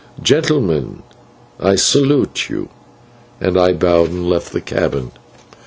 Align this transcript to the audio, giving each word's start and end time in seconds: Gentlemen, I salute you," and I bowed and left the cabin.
Gentlemen, 0.23 1.03
I 1.59 1.75
salute 1.75 2.49
you," 2.49 2.69
and 3.39 3.55
I 3.55 3.73
bowed 3.73 4.09
and 4.09 4.27
left 4.27 4.51
the 4.51 4.59
cabin. 4.59 5.11